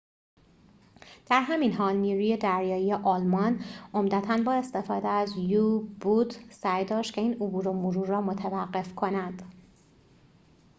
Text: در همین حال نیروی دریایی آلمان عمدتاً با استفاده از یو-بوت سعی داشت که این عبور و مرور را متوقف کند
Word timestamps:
در 1.25 1.41
همین 1.41 1.73
حال 1.73 1.95
نیروی 1.95 2.37
دریایی 2.37 2.93
آلمان 2.93 3.63
عمدتاً 3.93 4.37
با 4.45 4.53
استفاده 4.53 5.07
از 5.07 5.33
یو-بوت 5.37 6.39
سعی 6.53 6.85
داشت 6.85 7.13
که 7.13 7.21
این 7.21 7.33
عبور 7.33 7.67
و 7.67 7.73
مرور 7.73 8.07
را 8.07 8.21
متوقف 8.21 8.95
کند 8.95 9.43